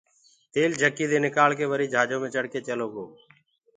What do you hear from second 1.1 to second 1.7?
دي نڪݪڪي